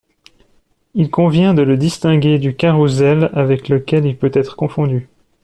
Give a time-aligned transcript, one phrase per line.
[0.95, 5.07] Il convient de le distinguer du carrousel avec lequel il peut être confondu.